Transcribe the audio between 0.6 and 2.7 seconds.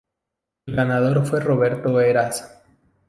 El ganador fue Roberto Heras.